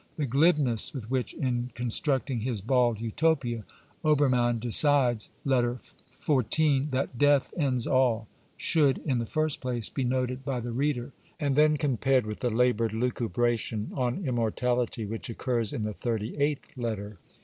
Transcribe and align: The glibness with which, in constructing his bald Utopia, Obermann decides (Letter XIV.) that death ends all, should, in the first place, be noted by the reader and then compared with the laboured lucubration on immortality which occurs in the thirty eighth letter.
The 0.17 0.25
glibness 0.25 0.95
with 0.95 1.11
which, 1.11 1.35
in 1.35 1.69
constructing 1.75 2.39
his 2.41 2.59
bald 2.59 2.99
Utopia, 2.99 3.65
Obermann 4.03 4.57
decides 4.57 5.29
(Letter 5.45 5.79
XIV.) 6.11 6.89
that 6.89 7.19
death 7.19 7.53
ends 7.55 7.85
all, 7.85 8.27
should, 8.57 8.97
in 9.05 9.19
the 9.19 9.27
first 9.27 9.61
place, 9.61 9.89
be 9.89 10.03
noted 10.03 10.43
by 10.43 10.59
the 10.59 10.71
reader 10.71 11.13
and 11.39 11.55
then 11.55 11.77
compared 11.77 12.25
with 12.25 12.39
the 12.39 12.49
laboured 12.49 12.95
lucubration 12.95 13.93
on 13.95 14.25
immortality 14.25 15.05
which 15.05 15.29
occurs 15.29 15.71
in 15.71 15.83
the 15.83 15.93
thirty 15.93 16.35
eighth 16.37 16.75
letter. 16.75 17.19